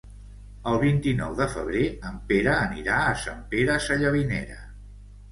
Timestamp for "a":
3.01-3.11